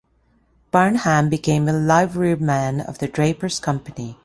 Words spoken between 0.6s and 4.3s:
Barnham became a liveryman of the Drapers' Company.